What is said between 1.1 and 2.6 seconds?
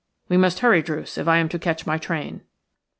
if I am to catch my train."